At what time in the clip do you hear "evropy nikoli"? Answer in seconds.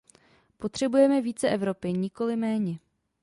1.49-2.35